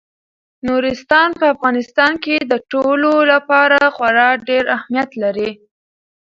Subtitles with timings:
[0.67, 5.51] نورستان په افغانستان کې د ټولو لپاره خورا ډېر اهمیت لري.